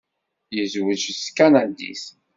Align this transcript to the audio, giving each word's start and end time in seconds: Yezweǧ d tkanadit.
Yezweǧ 0.55 1.01
d 1.17 1.17
tkanadit. 1.25 2.05